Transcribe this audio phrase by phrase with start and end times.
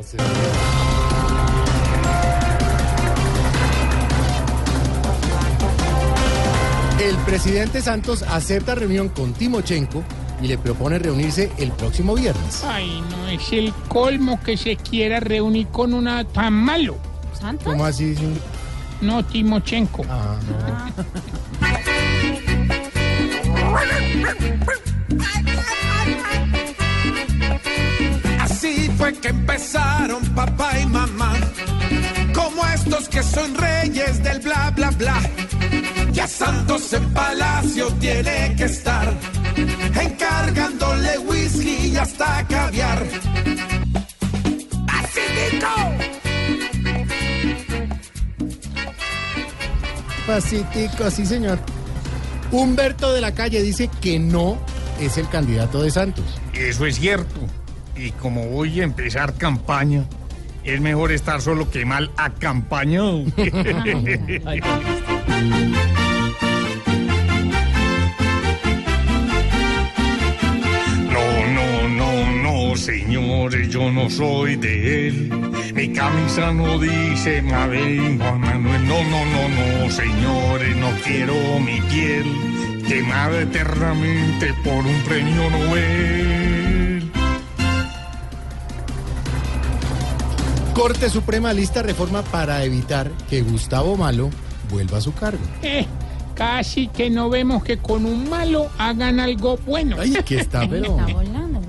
[0.00, 0.16] No sé.
[7.04, 10.02] El presidente Santos acepta reunión con Timochenko
[10.42, 12.64] y le propone reunirse el próximo viernes.
[12.64, 16.96] Ay, no es el colmo que se quiera reunir con una tan malo.
[17.38, 17.64] ¿Santos?
[17.66, 18.14] ¿Cómo así?
[18.14, 18.32] sí?
[19.02, 20.06] No, Timochenko.
[20.08, 21.20] Ah, no.
[29.10, 31.32] Fue que empezaron papá y mamá,
[32.34, 35.20] como estos que son reyes del bla bla bla.
[36.12, 39.12] Ya Santos en palacio tiene que estar,
[40.00, 43.06] encargándole whisky y hasta caviar.
[50.26, 51.58] ¡Así, Pacífico, sí, señor.
[52.52, 54.58] Humberto de la Calle dice que no
[55.00, 56.24] es el candidato de Santos.
[56.52, 57.40] Eso es cierto.
[57.96, 60.04] Y como voy a empezar campaña,
[60.64, 63.24] es mejor estar solo que mal acompañado.
[71.10, 75.30] No, no, no, no, señores, yo no soy de él.
[75.74, 78.86] Mi camisa no dice Mabel Juan Manuel.
[78.86, 86.59] No, no, no, no, señores, no quiero mi piel quemada eternamente por un premio Nobel.
[90.74, 94.30] Corte Suprema lista reforma para evitar que Gustavo Malo
[94.70, 95.42] vuelva a su cargo.
[95.62, 95.86] Eh,
[96.34, 99.96] casi que no vemos que con un malo hagan algo bueno.
[99.98, 100.98] Ay, que está, pero...
[100.98, 101.60] Está volando.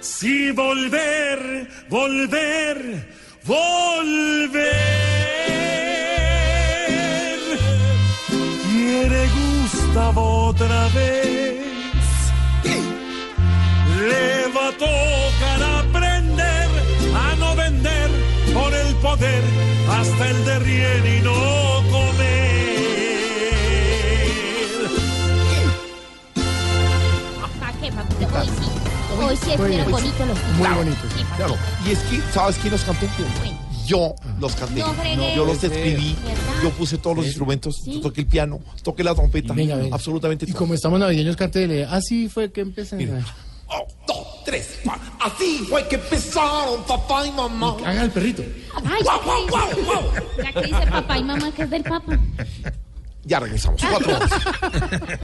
[0.00, 3.08] Sí, volver, volver,
[3.44, 4.35] volver.
[9.96, 11.64] Gustavo otra vez.
[13.98, 16.68] Le va a tocar aprender
[17.14, 18.10] a no vender
[18.52, 19.42] por el poder
[19.90, 22.76] hasta el de rien y no comer.
[27.58, 28.38] ¿Para qué, papito?
[28.38, 28.68] Hoy sí.
[29.18, 30.96] Hoy sí estuvieron bonitos los Muy bonito.
[31.16, 31.36] Sí, papito.
[31.36, 31.56] Claro,
[31.86, 33.06] y es que, ¿sabes quién los cantó?
[33.86, 34.80] Yo los canté.
[34.80, 36.62] No yo los escribí, ¿Verdad?
[36.62, 37.94] yo puse todos los instrumentos, Sí.
[37.94, 39.94] yo toqué el piano, toqué la trompeta, Venga, venga.
[39.94, 40.58] absolutamente Y todo.
[40.58, 41.84] como estamos navideños, cantele.
[41.84, 42.96] Así fue que empecé.
[42.96, 43.14] Mira.
[43.14, 43.24] Un,
[44.06, 45.10] dos, tres, cuatro.
[45.20, 47.76] Así fue que empezaron papá y mamá.
[47.84, 48.42] Haga el perrito.
[48.84, 52.18] Ay, ya que dice- ya que dice papá y mamá que es del papá.
[53.24, 53.80] Ya regresamos.
[53.90, 54.30] Cuatro horas.